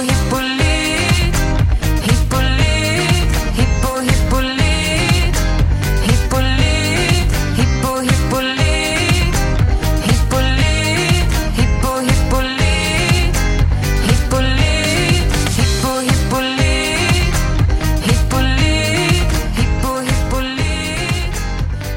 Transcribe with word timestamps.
hippolyt 0.00 1.36
Hippolyt, 2.06 3.30
hippo 3.56 4.00
hippolyt 4.00 5.36
Hippolyt, 6.06 7.30
hippo 7.56 8.00
hippolyt 8.00 9.34
Hippolyt, 10.06 11.30
hippo 11.56 11.92
hippolyt 12.08 13.34
Hippolyt, 14.08 15.30
hippo 15.56 15.92
hippolyt 16.08 17.34
Hippolyt, 18.06 19.30
hippo 19.56 19.92
hippolyt 20.08 21.34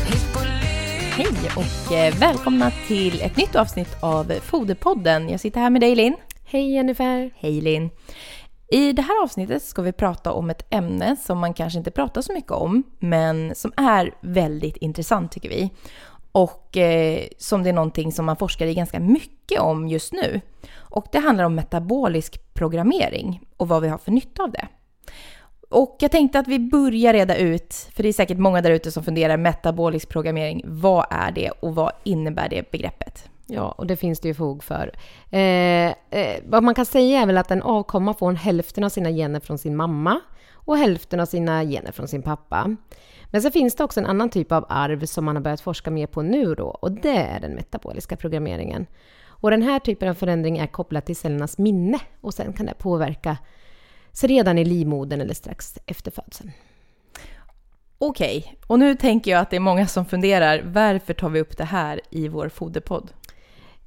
Hippolyt 0.10 1.14
Hej 1.18 1.52
och 1.56 1.94
eh, 1.94 2.14
välkomna 2.20 2.72
till 2.88 3.22
ett 3.22 3.38
nytt 3.38 3.56
avsnitt 3.56 3.96
av 4.00 4.34
Foderpodden. 4.44 5.30
Jag 5.30 5.40
sitter 5.40 5.60
här 5.60 5.70
med 5.70 5.82
dig 5.82 5.96
Linn. 5.96 6.16
Hej 6.54 6.74
Jennifer! 6.74 7.32
Hej 7.36 7.62
Linn. 7.62 7.90
I 8.72 8.94
det 8.94 9.02
här 9.02 9.24
avsnittet 9.24 9.64
ska 9.64 9.82
vi 9.82 9.92
prata 9.92 10.32
om 10.32 10.50
ett 10.50 10.66
ämne 10.70 11.16
som 11.16 11.40
man 11.40 11.54
kanske 11.54 11.80
inte 11.80 11.92
pratar 11.92 12.22
så 12.22 12.34
mycket 12.34 12.52
om, 12.52 12.84
men 13.00 13.56
som 13.56 13.74
är 13.78 14.14
väldigt 14.22 14.78
intressant 14.78 15.32
tycker 15.32 15.50
vi. 15.50 15.70
Och 16.32 16.78
eh, 16.78 17.28
som 17.38 17.64
det 17.64 17.70
är 17.70 17.74
någonting 17.74 18.12
som 18.12 18.26
man 18.26 18.38
forskar 18.38 18.66
i 18.66 18.74
ganska 18.74 19.00
mycket 19.00 19.60
om 19.60 19.88
just 19.88 20.14
nu. 20.14 20.42
Och 20.76 21.06
det 21.12 21.20
handlar 21.20 21.44
om 21.44 21.56
metabolisk 21.56 22.54
programmering 22.54 23.42
och 23.58 23.68
vad 23.68 23.82
vi 23.82 23.88
har 23.88 23.98
för 23.98 24.12
nytta 24.12 24.44
av 24.44 24.52
det. 24.52 24.68
Och 25.70 25.98
jag 26.00 26.12
tänkte 26.12 26.40
att 26.40 26.48
vi 26.48 26.60
börjar 26.60 27.14
reda 27.14 27.36
ut, 27.36 27.90
för 27.96 28.04
det 28.04 28.10
är 28.10 28.14
säkert 28.14 28.38
många 28.38 28.62
där 28.62 28.72
ute 28.72 28.92
som 28.92 29.04
funderar, 29.04 29.38
metabolisk 29.38 30.10
programmering, 30.10 30.62
vad 30.66 31.06
är 31.10 31.32
det 31.32 31.52
och 31.52 31.76
vad 31.76 31.92
innebär 32.04 32.50
det 32.50 32.72
begreppet? 32.72 33.30
Ja, 33.56 33.72
och 33.72 33.88
det 33.88 33.96
finns 33.96 34.20
det 34.20 34.28
ju 34.28 34.34
fog 34.34 34.64
för. 34.64 34.92
Eh, 35.32 35.88
eh, 35.90 36.42
vad 36.46 36.64
man 36.64 36.76
kan 36.76 36.86
säga 36.86 37.22
är 37.22 37.26
väl 37.26 37.38
att 37.38 37.52
en 37.52 37.62
avkomma 37.62 38.14
får 38.14 38.32
hälften 38.34 38.84
av 38.84 38.90
sina 38.90 39.10
gener 39.10 39.40
från 39.40 39.58
sin 39.58 39.76
mamma 39.76 40.22
och 40.54 40.78
hälften 40.78 41.20
av 41.20 41.26
sina 41.26 41.64
gener 41.64 41.92
från 41.92 42.08
sin 42.08 42.22
pappa. 42.22 42.76
Men 43.26 43.42
så 43.42 43.52
finns 43.52 43.76
det 43.76 43.84
också 43.84 44.00
en 44.00 44.06
annan 44.06 44.30
typ 44.30 44.52
av 44.52 44.66
arv 44.70 45.06
som 45.06 45.26
man 45.26 45.36
har 45.36 45.44
börjat 45.44 45.62
forska 45.62 45.92
mer 45.92 46.08
på 46.08 46.22
nu 46.22 46.56
då, 46.56 46.66
och 46.66 46.92
det 46.92 47.18
är 47.18 47.40
den 47.40 47.56
metaboliska 47.56 48.16
programmeringen. 48.16 48.86
Och 49.26 49.52
den 49.52 49.62
här 49.62 49.80
typen 49.80 50.10
av 50.10 50.14
förändring 50.14 50.58
är 50.58 50.68
kopplad 50.68 51.06
till 51.06 51.16
cellernas 51.16 51.58
minne 51.58 52.00
och 52.22 52.34
sen 52.34 52.54
kan 52.54 52.66
det 52.66 52.74
påverka 52.74 53.38
redan 54.24 54.58
i 54.58 54.66
livmodern 54.66 55.22
eller 55.22 55.34
strax 55.34 55.78
efter 55.86 56.12
födseln. 56.12 56.52
Okej, 57.98 58.56
och 58.68 58.80
nu 58.80 58.96
tänker 58.96 59.32
jag 59.32 59.40
att 59.40 59.50
det 59.50 59.56
är 59.56 59.60
många 59.60 59.88
som 59.88 60.06
funderar, 60.06 60.62
varför 60.66 61.14
tar 61.14 61.30
vi 61.30 61.42
upp 61.42 61.58
det 61.58 61.64
här 61.64 62.02
i 62.10 62.28
vår 62.28 62.50
foderpodd? 62.50 63.12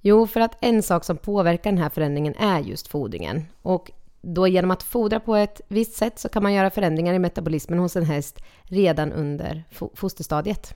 Jo, 0.08 0.26
för 0.26 0.40
att 0.40 0.56
en 0.60 0.82
sak 0.82 1.04
som 1.04 1.16
påverkar 1.16 1.70
den 1.70 1.82
här 1.82 1.88
förändringen 1.88 2.34
är 2.38 2.60
just 2.60 2.88
fodringen. 2.88 3.46
Och 3.62 3.90
då 4.20 4.48
genom 4.48 4.70
att 4.70 4.82
fodra 4.82 5.20
på 5.20 5.36
ett 5.36 5.60
visst 5.68 5.94
sätt 5.96 6.18
så 6.18 6.28
kan 6.28 6.42
man 6.42 6.52
göra 6.54 6.70
förändringar 6.70 7.14
i 7.14 7.18
metabolismen 7.18 7.78
hos 7.78 7.96
en 7.96 8.04
häst 8.04 8.38
redan 8.62 9.12
under 9.12 9.64
fo- 9.72 9.90
fosterstadiet. 9.94 10.74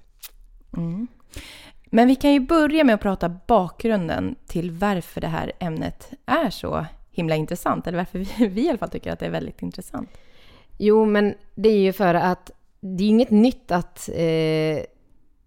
Men 1.85 2.09
vi 2.09 2.15
kan 2.15 2.33
ju 2.33 2.41
börja 2.41 2.85
med 2.85 2.95
att 2.95 3.01
prata 3.01 3.29
bakgrunden 3.47 4.37
till 4.47 4.71
varför 4.71 5.21
det 5.21 5.27
här 5.29 5.53
ämnet 5.59 6.11
är 6.27 6.51
så 6.51 6.87
himla 7.11 7.37
intressant, 7.37 7.87
eller 7.87 7.99
varför 7.99 8.19
vi, 8.19 8.49
vi 8.49 8.67
i 8.67 8.69
alla 8.69 8.79
fall 8.79 8.91
tycker 8.91 9.13
att 9.13 9.19
det 9.19 9.27
är 9.27 9.31
väldigt 9.31 9.63
intressant. 9.63 10.11
Jo, 10.79 11.05
men 11.05 11.35
det 11.55 11.69
är 11.69 11.81
ju 11.81 11.93
för 11.93 12.15
att 12.15 12.51
det 12.81 13.05
är 13.05 13.09
inget 13.09 13.31
nytt 13.31 13.71
att, 13.71 14.09
eh, 14.09 14.85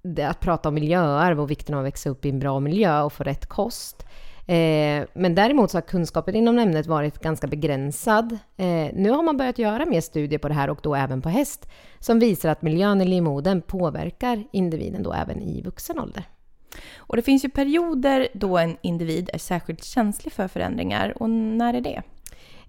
det- 0.03 0.23
att 0.23 0.39
prata 0.39 0.69
om 0.69 0.75
miljöarv 0.75 1.41
och 1.41 1.51
vikten 1.51 1.75
av 1.75 1.81
att 1.81 1.85
växa 1.87 2.09
upp 2.09 2.25
i 2.25 2.29
en 2.29 2.39
bra 2.39 2.59
miljö 2.59 3.01
och 3.01 3.13
få 3.13 3.23
rätt 3.23 3.45
kost. 3.45 4.05
Eh, 4.47 5.05
men 5.13 5.35
däremot 5.35 5.71
så 5.71 5.77
har 5.77 5.81
kunskapen 5.81 6.35
inom 6.35 6.59
ämnet 6.59 6.87
varit 6.87 7.19
ganska 7.19 7.47
begränsad. 7.47 8.31
Eh, 8.57 8.87
nu 8.93 9.09
har 9.09 9.23
man 9.23 9.37
börjat 9.37 9.59
göra 9.59 9.85
mer 9.85 10.01
studier 10.01 10.39
på 10.39 10.47
det 10.47 10.53
här 10.53 10.69
och 10.69 10.79
då 10.83 10.95
även 10.95 11.21
på 11.21 11.29
häst 11.29 11.69
som 11.99 12.19
visar 12.19 12.49
att 12.49 12.61
miljön 12.61 13.01
i 13.01 13.05
livmodern 13.05 13.61
påverkar 13.61 14.43
individen 14.51 15.03
då 15.03 15.13
även 15.13 15.41
i 15.41 15.61
vuxen 15.61 15.99
ålder. 15.99 16.23
Och 16.97 17.15
det 17.15 17.21
finns 17.21 17.45
ju 17.45 17.49
perioder 17.49 18.27
då 18.33 18.57
en 18.57 18.77
individ 18.81 19.29
är 19.33 19.37
särskilt 19.37 19.83
känslig 19.83 20.33
för 20.33 20.47
förändringar, 20.47 21.13
och 21.21 21.29
när 21.29 21.73
är 21.73 21.81
det? 21.81 22.01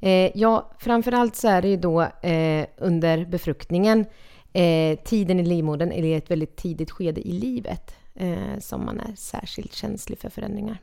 Eh, 0.00 0.30
ja, 0.34 0.70
framförallt 0.78 1.36
så 1.36 1.48
är 1.48 1.62
det 1.62 1.68
ju 1.68 1.76
då 1.76 2.02
eh, 2.02 2.66
under 2.76 3.24
befruktningen, 3.24 4.06
eh, 4.54 4.98
tiden 4.98 5.40
i 5.40 5.42
livmodern 5.42 5.92
eller 5.92 6.16
ett 6.16 6.30
väldigt 6.30 6.56
tidigt 6.56 6.90
skede 6.90 7.28
i 7.28 7.32
livet 7.32 7.94
eh, 8.14 8.58
som 8.58 8.84
man 8.84 9.00
är 9.00 9.14
särskilt 9.16 9.74
känslig 9.74 10.18
för 10.18 10.30
förändringar. 10.30 10.78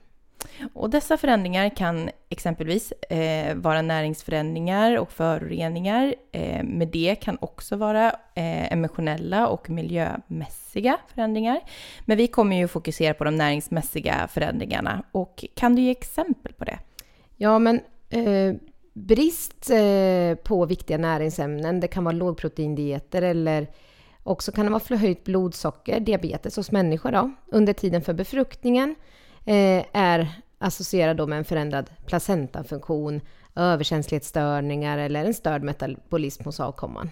Och 0.74 0.90
dessa 0.90 1.18
förändringar 1.18 1.70
kan 1.70 2.10
exempelvis 2.30 2.92
eh, 2.92 3.56
vara 3.56 3.82
näringsförändringar 3.82 4.98
och 4.98 5.12
föroreningar. 5.12 6.16
Eh, 6.32 6.64
med 6.64 6.88
det 6.88 7.16
kan 7.16 7.38
också 7.42 7.76
vara 7.76 8.08
eh, 8.36 8.74
emotionella 8.74 9.48
och 9.48 9.70
miljömässiga 9.70 10.98
förändringar. 11.08 11.60
Men 12.06 12.18
vi 12.18 12.28
kommer 12.28 12.58
ju 12.58 12.68
fokusera 12.68 13.14
på 13.14 13.24
de 13.24 13.36
näringsmässiga 13.36 14.28
förändringarna. 14.32 15.04
Och 15.12 15.46
kan 15.56 15.76
du 15.76 15.82
ge 15.82 15.92
exempel 15.92 16.54
på 16.54 16.66
det? 16.66 16.80
Ja, 17.38 17.60
men 17.60 17.82
eh, 18.10 18.56
brist 18.94 19.70
eh, 19.70 20.36
på 20.44 20.66
viktiga 20.66 20.98
näringsämnen, 20.98 21.80
det 21.80 21.88
kan 21.88 22.04
vara 22.04 22.16
lågproteindieter 22.16 23.22
eller 23.22 23.68
också 24.24 24.52
kan 24.52 24.66
det 24.66 24.72
vara 24.72 24.80
förhöjt 24.80 25.24
blodsocker, 25.24 26.00
diabetes 26.00 26.56
hos 26.56 26.72
människor 26.72 27.12
då, 27.12 27.32
under 27.48 27.74
tiden 27.74 28.02
för 28.02 28.14
befruktningen 28.14 28.96
eh, 29.46 29.86
är 29.94 30.28
associerad 30.58 31.18
då 31.18 31.28
med 31.28 31.38
en 31.38 31.46
förändrad 31.46 31.90
placentafunktion, 32.06 33.22
överkänslighetsstörningar 33.56 34.98
eller 34.98 35.26
en 35.26 35.34
störd 35.34 35.64
metabolism 35.64 36.44
hos 36.44 36.60
avkomman. 36.60 37.10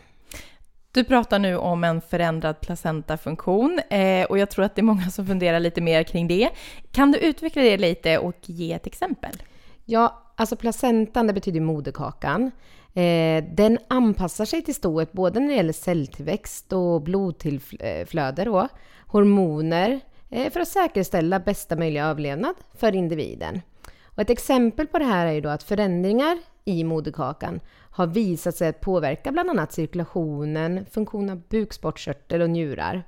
Du 0.91 1.03
pratar 1.03 1.39
nu 1.39 1.57
om 1.57 1.83
en 1.83 2.01
förändrad 2.01 2.61
placentafunktion 2.61 3.79
eh, 3.89 4.25
och 4.25 4.37
jag 4.37 4.49
tror 4.49 4.65
att 4.65 4.75
det 4.75 4.81
är 4.81 4.83
många 4.83 5.09
som 5.09 5.27
funderar 5.27 5.59
lite 5.59 5.81
mer 5.81 6.03
kring 6.03 6.27
det. 6.27 6.49
Kan 6.91 7.11
du 7.11 7.19
utveckla 7.19 7.61
det 7.61 7.77
lite 7.77 8.17
och 8.17 8.35
ge 8.41 8.73
ett 8.73 8.87
exempel? 8.87 9.43
Ja, 9.85 10.28
alltså 10.39 10.55
placentan, 10.55 11.27
det 11.27 11.33
betyder 11.33 11.59
moderkakan. 11.59 12.51
Eh, 12.93 13.43
den 13.51 13.77
anpassar 13.87 14.45
sig 14.45 14.61
till 14.61 14.75
stoet 14.75 15.11
både 15.11 15.39
när 15.39 15.47
det 15.47 15.55
gäller 15.55 15.73
celltillväxt 15.73 16.73
och 16.73 17.01
blodtillflöde 17.01 18.43
då, 18.43 18.67
hormoner, 19.07 19.99
eh, 20.29 20.51
för 20.51 20.59
att 20.59 20.67
säkerställa 20.67 21.39
bästa 21.39 21.75
möjliga 21.75 22.05
överlevnad 22.05 22.55
för 22.77 22.95
individen. 22.95 23.61
Och 24.05 24.19
ett 24.19 24.29
exempel 24.29 24.87
på 24.87 24.99
det 24.99 25.05
här 25.05 25.25
är 25.25 25.31
ju 25.31 25.41
då 25.41 25.49
att 25.49 25.63
förändringar 25.63 26.37
i 26.65 26.83
moderkakan 26.83 27.59
har 27.91 28.07
visat 28.07 28.55
sig 28.55 28.67
att 28.67 28.81
påverka 28.81 29.31
bland 29.31 29.49
annat 29.49 29.73
cirkulationen, 29.73 30.85
funktion 30.91 31.29
av 31.29 31.41
bukspottkörtel 31.49 32.41
och 32.41 32.49
njurar. 32.49 33.03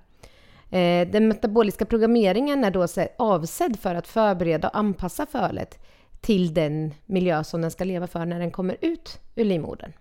Eh, 0.69 1.07
Den 1.07 1.27
metaboliska 1.27 1.85
programmeringen 1.85 2.63
är 2.63 2.71
då 2.71 2.87
avsedd 3.17 3.79
för 3.79 3.95
att 3.95 4.07
förbereda 4.07 4.67
och 4.67 4.77
anpassa 4.77 5.25
fölet 5.25 5.79
till 6.21 6.53
den 6.53 6.93
miljö 7.05 7.43
som 7.43 7.61
den 7.61 7.71
ska 7.71 7.83
leva 7.83 8.07
för 8.07 8.25
när 8.25 8.39
den 8.39 8.51
kommer 8.51 8.77
ut 8.81 9.19
ur 9.35 9.45
livmodern. 9.45 9.93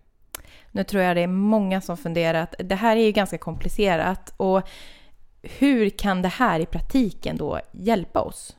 Nu 0.73 0.85
tror 0.85 1.03
jag 1.03 1.17
det 1.17 1.23
är 1.23 1.27
många 1.27 1.81
som 1.81 1.97
funderar 1.97 2.43
att 2.43 2.55
det 2.59 2.75
här 2.75 2.97
är 2.97 3.05
ju 3.05 3.13
ganska 3.13 3.39
komplicerat 3.39 4.35
och 4.37 4.63
hur 5.43 5.91
kan 5.91 6.23
det 6.23 6.29
här 6.29 6.61
i 6.61 6.67
praktiken 6.67 7.37
då 7.37 7.61
hjälpa 7.73 8.21
oss? 8.21 8.57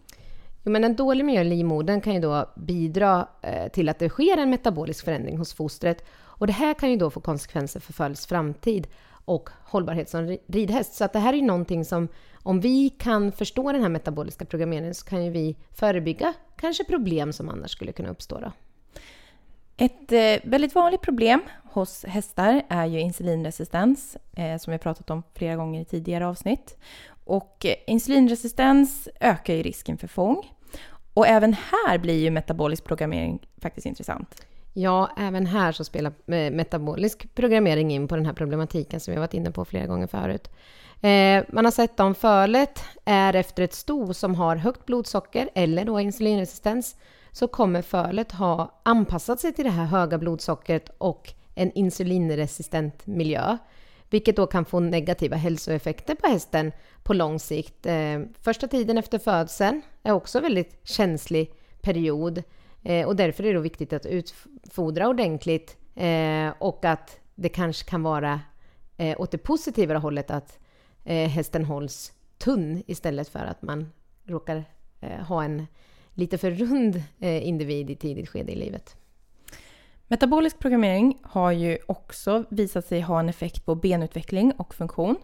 Jo, 0.64 0.72
men 0.72 0.84
en 0.84 0.96
dålig 0.96 1.26
miljö 1.26 1.42
i 1.42 1.44
livmodern 1.44 2.02
kan 2.02 2.14
ju 2.14 2.20
då 2.20 2.46
bidra 2.56 3.28
eh, 3.42 3.68
till 3.72 3.90
att 3.90 4.00
det 4.00 4.10
sker 4.10 4.38
en 4.38 4.50
metabolisk 4.50 5.06
förändring 5.06 5.38
hos 5.38 5.54
fostret 5.54 6.06
och 6.14 6.48
det 6.48 6.54
här 6.54 6.74
kan 6.74 6.92
ju 6.92 6.98
då 6.98 7.10
få 7.10 7.20
konsekvenser 7.20 7.80
för 7.80 7.94
fölets 7.94 8.28
framtid 8.28 8.88
och 9.26 9.50
hållbarhet 9.64 10.10
som 10.10 10.22
ri- 10.28 10.42
ridhäst. 10.48 10.94
Så 10.94 11.04
att 11.04 11.14
det 11.14 11.20
här 11.20 11.34
är 11.34 11.38
ju 11.38 11.44
någonting 11.44 11.86
som 11.86 12.08
om 12.44 12.60
vi 12.60 12.90
kan 12.90 13.32
förstå 13.32 13.72
den 13.72 13.82
här 13.82 13.90
metaboliska 13.90 14.46
programmeringen 14.46 14.96
så 14.96 15.06
kan 15.06 15.26
ju 15.26 15.32
vi 15.32 15.58
förebygga 15.72 16.34
kanske 16.58 16.84
problem 16.84 17.34
som 17.34 17.50
annars 17.50 17.72
skulle 17.72 17.92
kunna 17.92 18.10
uppstå. 18.10 18.40
Då. 18.40 18.52
Ett 19.78 20.12
eh, 20.12 20.50
väldigt 20.50 20.76
vanligt 20.76 21.02
problem 21.02 21.42
hos 21.64 22.06
hästar 22.06 22.64
är 22.70 22.86
ju 22.86 23.00
insulinresistens, 23.00 24.18
eh, 24.36 24.58
som 24.58 24.72
vi 24.72 24.78
pratat 24.80 25.10
om 25.10 25.24
flera 25.34 25.56
gånger 25.56 25.82
i 25.82 25.86
tidigare 25.86 26.28
avsnitt. 26.28 26.78
Och 27.24 27.66
eh, 27.66 27.76
insulinresistens 27.88 29.10
ökar 29.20 29.54
ju 29.54 29.64
risken 29.64 29.98
för 29.98 30.08
fång. 30.08 30.52
Och 31.14 31.28
även 31.28 31.54
här 31.54 31.98
blir 31.98 32.20
ju 32.20 32.32
metabolisk 32.32 32.84
programmering 32.84 33.40
faktiskt 33.62 33.88
intressant. 33.88 34.46
Ja, 34.74 35.12
även 35.18 35.46
här 35.46 35.72
så 35.72 35.84
spelar 35.84 36.14
metabolisk 36.50 37.36
programmering 37.36 37.92
in 37.92 38.08
på 38.08 38.16
den 38.16 38.26
här 38.26 38.34
problematiken 38.34 39.00
som 39.00 39.12
vi 39.12 39.16
har 39.16 39.22
varit 39.22 39.34
inne 39.34 39.52
på 39.52 39.66
flera 39.66 39.88
gånger 39.88 40.08
förut. 40.08 40.50
Eh, 41.02 41.44
man 41.50 41.66
har 41.66 41.72
sett 41.72 42.00
om 42.00 42.16
fölet 42.16 42.84
är 43.06 43.34
efter 43.34 43.64
ett 43.64 43.74
sto 43.74 44.14
som 44.14 44.36
har 44.36 44.56
högt 44.56 44.86
blodsocker 44.86 45.50
eller 45.56 45.86
då 45.86 46.00
insulinresistens 46.00 46.96
så 47.32 47.48
kommer 47.48 47.82
fölet 47.82 48.32
ha 48.32 48.82
anpassat 48.84 49.40
sig 49.40 49.54
till 49.54 49.66
det 49.66 49.72
här 49.72 49.86
höga 49.86 50.18
blodsockret 50.18 50.90
och 50.98 51.34
en 51.56 51.72
insulinresistent 51.72 53.08
miljö. 53.08 53.58
Vilket 54.10 54.36
då 54.36 54.48
kan 54.48 54.66
få 54.66 54.80
negativa 54.80 55.36
hälsoeffekter 55.36 56.16
på 56.16 56.28
hästen 56.28 56.72
på 57.04 57.14
lång 57.14 57.40
sikt. 57.40 57.86
Eh, 57.86 58.22
första 58.42 58.68
tiden 58.68 58.98
efter 58.98 59.20
födseln 59.20 59.82
är 60.04 60.12
också 60.12 60.38
en 60.38 60.44
väldigt 60.44 60.80
känslig 60.84 61.54
period. 61.82 62.44
Eh, 62.84 63.08
och 63.08 63.16
därför 63.16 63.44
är 63.44 63.48
det 63.48 63.54
då 63.54 63.62
viktigt 63.62 63.94
att 63.94 64.06
utfodra 64.06 65.08
ordentligt 65.08 65.78
eh, 65.96 66.54
och 66.60 66.86
att 66.86 67.20
det 67.36 67.50
kanske 67.50 67.90
kan 67.90 68.04
vara 68.04 68.40
eh, 68.98 69.22
åt 69.22 69.32
det 69.32 69.38
positiva 69.38 69.98
hållet 69.98 70.32
att 70.32 70.60
eh, 71.04 71.30
hästen 71.30 71.66
hålls 71.66 72.14
tunn 72.38 72.84
istället 72.88 73.30
för 73.30 73.46
att 73.46 73.62
man 73.62 73.92
råkar 74.24 74.64
eh, 75.02 75.20
ha 75.20 75.44
en 75.44 75.68
lite 76.14 76.38
för 76.38 76.52
rund 76.52 77.04
eh, 77.20 77.48
individ 77.48 77.90
i 77.90 77.96
tidigt 77.96 78.30
skede 78.30 78.52
i 78.52 78.56
livet. 78.56 78.96
Metabolisk 80.08 80.60
programmering 80.60 81.18
har 81.24 81.52
ju 81.52 81.78
också 81.88 82.46
visat 82.50 82.86
sig 82.86 83.02
ha 83.02 83.20
en 83.20 83.30
effekt 83.30 83.66
på 83.66 83.76
benutveckling 83.76 84.52
och 84.52 84.76
funktion, 84.76 85.16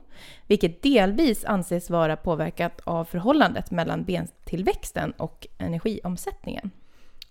vilket 0.47 0.81
delvis 0.83 1.45
anses 1.45 1.89
vara 1.89 2.15
påverkat 2.17 2.81
av 2.83 3.05
förhållandet 3.05 3.71
mellan 3.71 4.03
bentillväxten 4.03 5.11
och 5.11 5.47
energiomsättningen. 5.57 6.71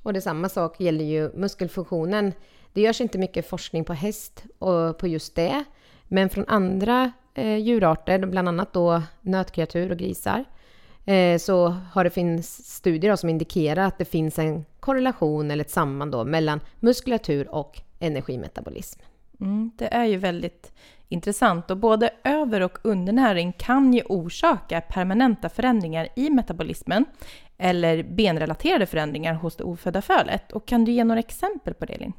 Och 0.02 0.12
det 0.12 0.20
samma 0.20 0.49
sak 0.49 0.81
gäller 0.81 1.04
ju 1.04 1.32
muskelfunktionen. 1.34 2.32
Det 2.72 2.81
görs 2.81 3.00
inte 3.00 3.19
mycket 3.19 3.49
forskning 3.49 3.84
på 3.84 3.92
häst 3.92 4.44
och 4.58 4.99
på 4.99 5.06
just 5.06 5.34
det, 5.34 5.64
men 6.08 6.28
från 6.28 6.44
andra 6.49 7.12
eh, 7.36 7.56
djurarter, 7.56 8.26
bland 8.26 8.48
annat 8.48 8.72
då 8.72 9.02
nötkreatur 9.20 9.90
och 9.90 9.98
grisar, 9.98 10.44
eh, 11.04 11.38
så 11.38 11.68
har 11.68 12.04
det 12.04 12.10
finns 12.10 12.74
studier 12.76 13.16
som 13.16 13.28
indikerar 13.28 13.86
att 13.86 13.98
det 13.98 14.04
finns 14.04 14.38
en 14.38 14.64
korrelation 14.80 15.50
eller 15.50 15.64
ett 15.64 15.70
samband 15.70 16.12
då 16.12 16.24
mellan 16.24 16.60
muskulatur 16.80 17.54
och 17.54 17.80
energimetabolism. 17.98 19.00
Mm, 19.40 19.70
det 19.78 19.94
är 19.94 20.04
ju 20.04 20.16
väldigt 20.16 20.72
intressant 21.08 21.70
och 21.70 21.76
både 21.76 22.10
över 22.24 22.60
och 22.60 22.78
undernäring 22.82 23.52
kan 23.52 23.94
ju 23.94 24.02
orsaka 24.02 24.80
permanenta 24.80 25.48
förändringar 25.48 26.08
i 26.16 26.30
metabolismen 26.30 27.04
eller 27.58 28.02
benrelaterade 28.02 28.86
förändringar 28.86 29.34
hos 29.34 29.56
det 29.56 29.64
ofödda 29.64 30.02
fölet. 30.02 30.52
Och 30.52 30.66
kan 30.66 30.84
du 30.84 30.92
ge 30.92 31.04
några 31.04 31.20
exempel 31.20 31.74
på 31.74 31.84
det, 31.84 31.98
Linn? 31.98 32.12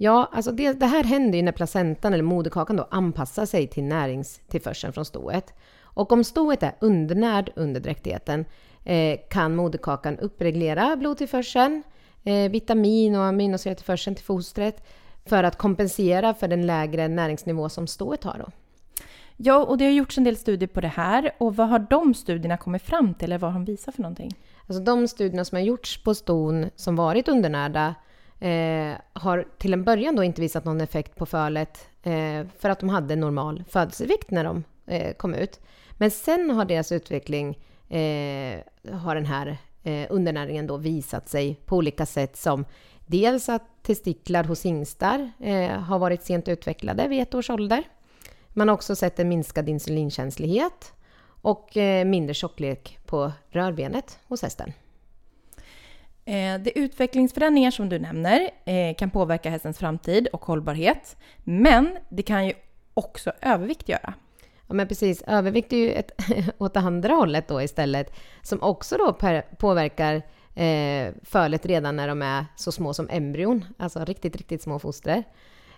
Ja, 0.00 0.30
alltså 0.32 0.52
det, 0.52 0.72
det 0.72 0.86
här 0.86 1.04
händer 1.04 1.38
ju 1.38 1.42
när 1.42 1.52
placentan 1.52 2.12
eller 2.12 2.24
moderkakan 2.24 2.76
då 2.76 2.88
anpassar 2.90 3.46
sig 3.46 3.66
till 3.66 3.84
näringstillförseln 3.84 4.92
från 4.92 5.04
stoet. 5.04 5.54
Och 5.80 6.12
om 6.12 6.24
stoet 6.24 6.62
är 6.62 6.72
undernärd 6.80 7.52
under 7.56 7.80
dräktigheten 7.80 8.44
eh, 8.84 9.18
kan 9.30 9.56
moderkakan 9.56 10.18
uppreglera 10.18 10.96
blodtillförseln, 10.96 11.82
eh, 12.24 12.50
vitamin 12.50 13.16
och 13.16 13.24
aminosyrtillförseln 13.24 14.16
till 14.16 14.24
fostret 14.24 14.86
för 15.26 15.44
att 15.44 15.58
kompensera 15.58 16.34
för 16.34 16.48
den 16.48 16.66
lägre 16.66 17.08
näringsnivå 17.08 17.68
som 17.68 17.86
stoet 17.86 18.24
har. 18.24 18.38
Då. 18.38 18.50
Ja, 19.36 19.64
och 19.64 19.78
det 19.78 19.84
har 19.84 19.92
gjorts 19.92 20.18
en 20.18 20.24
del 20.24 20.36
studier 20.36 20.68
på 20.68 20.80
det 20.80 20.88
här. 20.88 21.30
Och 21.38 21.56
vad 21.56 21.68
har 21.68 21.78
de 21.78 22.14
studierna 22.14 22.56
kommit 22.56 22.82
fram 22.82 23.14
till, 23.14 23.24
eller 23.24 23.38
vad 23.38 23.52
har 23.52 23.58
de 23.58 23.64
visat 23.64 23.94
för 23.94 24.02
någonting? 24.02 24.34
Alltså 24.66 24.82
de 24.82 25.08
studierna 25.08 25.44
som 25.44 25.56
har 25.56 25.62
gjorts 25.62 26.02
på 26.02 26.14
ston 26.14 26.70
som 26.76 26.96
varit 26.96 27.28
undernärda 27.28 27.94
eh, 28.38 28.92
har 29.12 29.44
till 29.58 29.72
en 29.72 29.84
början 29.84 30.16
då 30.16 30.24
inte 30.24 30.40
visat 30.40 30.64
någon 30.64 30.80
effekt 30.80 31.16
på 31.16 31.26
fölet 31.26 31.88
eh, 32.02 32.46
för 32.58 32.70
att 32.70 32.80
de 32.80 32.88
hade 32.88 33.16
normal 33.16 33.64
födelsevikt 33.68 34.30
när 34.30 34.44
de 34.44 34.64
eh, 34.86 35.12
kom 35.12 35.34
ut. 35.34 35.60
Men 35.92 36.10
sen 36.10 36.50
har 36.50 36.64
deras 36.64 36.92
utveckling, 36.92 37.58
eh, 37.88 38.60
har 38.92 39.14
den 39.14 39.26
här 39.26 39.58
eh, 39.82 40.06
undernäringen 40.10 40.66
då 40.66 40.76
visat 40.76 41.28
sig 41.28 41.54
på 41.64 41.76
olika 41.76 42.06
sätt 42.06 42.36
som 42.36 42.64
dels 43.06 43.48
att 43.48 43.62
testiklar 43.82 44.44
hos 44.44 44.64
hingstar 44.64 45.30
eh, 45.40 45.70
har 45.70 45.98
varit 45.98 46.22
sent 46.22 46.48
utvecklade 46.48 47.08
vid 47.08 47.22
ett 47.22 47.34
års 47.34 47.50
ålder. 47.50 47.84
Man 48.48 48.68
har 48.68 48.74
också 48.74 48.96
sett 48.96 49.18
en 49.18 49.28
minskad 49.28 49.68
insulinkänslighet 49.68 50.92
och 51.42 51.76
eh, 51.76 52.04
mindre 52.04 52.34
tjocklek 52.34 52.98
på 53.06 53.32
rörbenet 53.50 54.18
hos 54.26 54.42
hästen. 54.42 54.72
Eh, 56.28 56.60
De 56.60 56.72
utvecklingsförändringar 56.74 57.70
som 57.70 57.88
du 57.88 57.98
nämner 57.98 58.50
eh, 58.64 58.94
kan 58.94 59.10
påverka 59.10 59.50
hästens 59.50 59.78
framtid 59.78 60.28
och 60.32 60.44
hållbarhet. 60.44 61.16
Men 61.44 61.98
det 62.08 62.22
kan 62.22 62.46
ju 62.46 62.52
också 62.94 63.32
övervikt 63.40 63.88
göra. 63.88 64.14
Ja 64.66 64.74
men 64.74 64.88
precis, 64.88 65.22
övervikt 65.26 65.72
är 65.72 65.76
ju 65.76 65.90
ett, 65.90 66.10
åt 66.58 66.74
det 66.74 66.80
andra 66.80 67.14
hållet 67.14 67.48
då 67.48 67.62
istället, 67.62 68.14
som 68.42 68.62
också 68.62 68.96
då 68.96 69.12
per, 69.12 69.42
påverkar 69.42 70.14
eh, 70.54 71.14
fölet 71.22 71.66
redan 71.66 71.96
när 71.96 72.08
de 72.08 72.22
är 72.22 72.44
så 72.56 72.72
små 72.72 72.94
som 72.94 73.08
embryon, 73.10 73.64
alltså 73.76 74.04
riktigt, 74.04 74.36
riktigt 74.36 74.62
små 74.62 74.78
foster. 74.78 75.24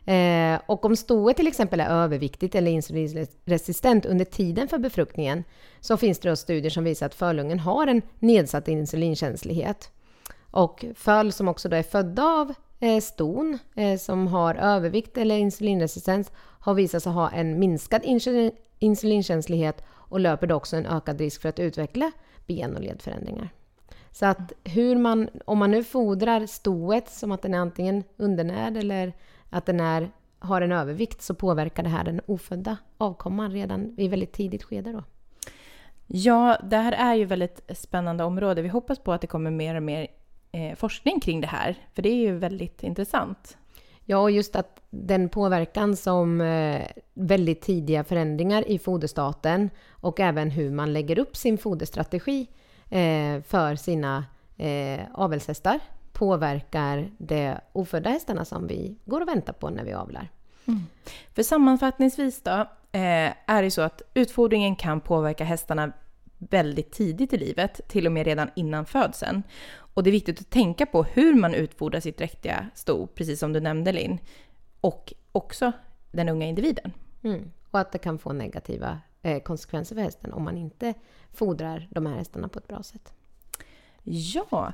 Eh, 0.04 0.60
och 0.66 0.84
om 0.84 0.96
stoet 0.96 1.36
till 1.36 1.46
exempel 1.46 1.80
är 1.80 1.88
överviktigt 1.88 2.54
eller 2.54 2.70
insulinresistent 2.70 4.06
under 4.06 4.24
tiden 4.24 4.68
för 4.68 4.78
befruktningen 4.78 5.44
så 5.80 5.96
finns 5.96 6.18
det 6.18 6.28
då 6.28 6.36
studier 6.36 6.70
som 6.70 6.84
visar 6.84 7.06
att 7.06 7.14
fölungen 7.14 7.58
har 7.58 7.86
en 7.86 8.02
nedsatt 8.18 8.68
insulinkänslighet. 8.68 9.90
Och 10.50 10.84
föl 10.94 11.32
som 11.32 11.48
också 11.48 11.68
då 11.68 11.76
är 11.76 11.82
födda 11.82 12.24
av 12.24 12.54
eh, 12.80 13.00
ston 13.00 13.58
eh, 13.74 13.98
som 13.98 14.26
har 14.26 14.54
övervikt 14.54 15.18
eller 15.18 15.38
insulinresistens 15.38 16.32
har 16.60 16.74
visat 16.74 17.02
sig 17.02 17.12
ha 17.12 17.30
en 17.30 17.58
minskad 17.58 18.02
insulinkänslighet 18.78 19.84
och 19.90 20.20
löper 20.20 20.46
då 20.46 20.54
också 20.54 20.76
en 20.76 20.86
ökad 20.86 21.20
risk 21.20 21.42
för 21.42 21.48
att 21.48 21.58
utveckla 21.58 22.12
ben 22.46 22.76
och 22.76 22.82
ledförändringar. 22.82 23.48
Så 24.12 24.26
att 24.26 24.52
hur 24.64 24.96
man, 24.96 25.28
om 25.44 25.58
man 25.58 25.70
nu 25.70 25.84
fodrar 25.84 26.46
stoet 26.46 27.08
som 27.08 27.32
att 27.32 27.42
den 27.42 27.54
är 27.54 27.58
antingen 27.58 28.04
undernärd 28.16 28.76
eller 28.76 29.12
att 29.50 29.66
den 29.66 29.80
är, 29.80 30.10
har 30.38 30.60
en 30.60 30.72
övervikt 30.72 31.22
så 31.22 31.34
påverkar 31.34 31.82
det 31.82 31.88
här 31.88 32.04
den 32.04 32.20
ofödda 32.26 32.76
avkomman 32.98 33.52
redan 33.52 33.94
i 33.98 34.08
väldigt 34.08 34.32
tidigt 34.32 34.62
skede 34.62 34.92
då. 34.92 35.04
Ja, 36.06 36.58
det 36.62 36.76
här 36.76 36.92
är 36.92 37.14
ju 37.14 37.24
väldigt 37.24 37.60
spännande 37.78 38.24
område. 38.24 38.62
Vi 38.62 38.68
hoppas 38.68 38.98
på 38.98 39.12
att 39.12 39.20
det 39.20 39.26
kommer 39.26 39.50
mer 39.50 39.74
och 39.74 39.82
mer 39.82 40.06
eh, 40.52 40.76
forskning 40.76 41.20
kring 41.20 41.40
det 41.40 41.46
här, 41.46 41.76
för 41.94 42.02
det 42.02 42.08
är 42.08 42.16
ju 42.16 42.36
väldigt 42.36 42.82
intressant. 42.82 43.56
Ja, 44.04 44.18
och 44.18 44.30
just 44.30 44.56
att 44.56 44.82
den 44.90 45.28
påverkan 45.28 45.96
som 45.96 46.40
eh, 46.40 46.86
väldigt 47.14 47.62
tidiga 47.62 48.04
förändringar 48.04 48.68
i 48.68 48.78
foderstaten 48.78 49.70
och 49.90 50.20
även 50.20 50.50
hur 50.50 50.70
man 50.70 50.92
lägger 50.92 51.18
upp 51.18 51.36
sin 51.36 51.58
foderstrategi 51.58 52.46
eh, 52.88 53.42
för 53.42 53.74
sina 53.76 54.24
eh, 54.56 55.00
avelshästar 55.14 55.80
påverkar 56.12 57.10
de 57.18 57.54
ofödda 57.72 58.10
hästarna 58.10 58.44
som 58.44 58.66
vi 58.66 58.96
går 59.04 59.20
och 59.20 59.28
väntar 59.28 59.52
på 59.52 59.70
när 59.70 59.84
vi 59.84 59.92
avlar. 59.92 60.28
För 61.34 61.42
sammanfattningsvis 61.42 62.42
då, 62.42 62.66
eh, 62.92 63.32
är 63.46 63.62
det 63.62 63.70
så 63.70 63.82
att 63.82 64.02
utfodringen 64.14 64.76
kan 64.76 65.00
påverka 65.00 65.44
hästarna 65.44 65.92
väldigt 66.48 66.92
tidigt 66.92 67.32
i 67.32 67.38
livet, 67.38 67.80
till 67.88 68.06
och 68.06 68.12
med 68.12 68.26
redan 68.26 68.50
innan 68.56 68.86
födseln. 68.86 69.42
Och 69.94 70.02
det 70.02 70.10
är 70.10 70.12
viktigt 70.12 70.40
att 70.40 70.50
tänka 70.50 70.86
på 70.86 71.02
hur 71.02 71.34
man 71.34 71.54
utfodrar 71.54 72.00
sitt 72.00 72.18
dräktiga 72.18 72.66
sto, 72.74 73.06
precis 73.06 73.40
som 73.40 73.52
du 73.52 73.60
nämnde 73.60 73.92
Linn, 73.92 74.18
och 74.80 75.12
också 75.32 75.72
den 76.12 76.28
unga 76.28 76.46
individen. 76.46 76.92
Mm. 77.22 77.50
Och 77.70 77.80
att 77.80 77.92
det 77.92 77.98
kan 77.98 78.18
få 78.18 78.32
negativa 78.32 79.00
eh, 79.22 79.42
konsekvenser 79.42 79.94
för 79.94 80.02
hästen 80.02 80.32
om 80.32 80.44
man 80.44 80.56
inte 80.58 80.94
fodrar 81.32 81.88
de 81.90 82.06
här 82.06 82.16
hästarna 82.16 82.48
på 82.48 82.58
ett 82.58 82.68
bra 82.68 82.82
sätt. 82.82 83.12
Ja, 84.02 84.72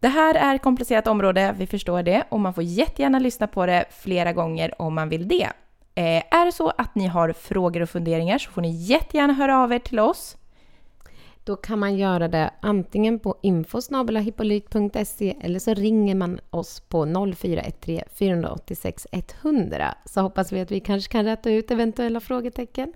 det 0.00 0.08
här 0.08 0.34
är 0.34 0.54
ett 0.54 0.62
komplicerat 0.62 1.06
område, 1.06 1.54
vi 1.58 1.66
förstår 1.66 2.02
det, 2.02 2.24
och 2.28 2.40
man 2.40 2.54
får 2.54 2.64
jättegärna 2.64 3.18
lyssna 3.18 3.46
på 3.46 3.66
det 3.66 3.84
flera 3.90 4.32
gånger 4.32 4.82
om 4.82 4.94
man 4.94 5.08
vill 5.08 5.28
det. 5.28 5.48
Eh, 5.94 6.22
är 6.30 6.46
det 6.46 6.52
så 6.52 6.70
att 6.78 6.94
ni 6.94 7.06
har 7.06 7.32
frågor 7.32 7.82
och 7.82 7.90
funderingar 7.90 8.38
så 8.38 8.50
får 8.50 8.62
ni 8.62 8.70
jättegärna 8.70 9.32
höra 9.32 9.58
av 9.58 9.72
er 9.72 9.78
till 9.78 9.98
oss. 9.98 10.36
Då 11.44 11.56
kan 11.56 11.78
man 11.78 11.96
göra 11.96 12.28
det 12.28 12.50
antingen 12.60 13.18
på 13.18 13.36
infosnabelahippolyt.se 13.42 15.36
eller 15.40 15.58
så 15.58 15.74
ringer 15.74 16.14
man 16.14 16.40
oss 16.50 16.80
på 16.80 17.04
0413 17.36 18.00
486 18.18 19.06
100 19.42 19.94
så 20.04 20.20
hoppas 20.20 20.52
vi 20.52 20.60
att 20.60 20.70
vi 20.70 20.80
kanske 20.80 21.12
kan 21.12 21.24
rätta 21.24 21.50
ut 21.50 21.70
eventuella 21.70 22.20
frågetecken. 22.20 22.92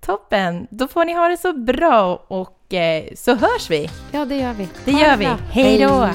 Toppen! 0.00 0.66
Då 0.70 0.88
får 0.88 1.04
ni 1.04 1.12
ha 1.12 1.28
det 1.28 1.36
så 1.36 1.52
bra 1.52 2.24
och 2.28 2.74
eh, 2.74 3.04
så 3.14 3.34
hörs 3.34 3.70
vi. 3.70 3.88
Ja, 4.12 4.24
det 4.24 4.36
gör 4.36 4.52
vi. 4.52 4.68
Det 4.84 4.92
Ha 4.92 5.00
gör 5.00 5.16
vi. 5.16 5.26
Hej 5.50 5.78
då! 5.78 6.08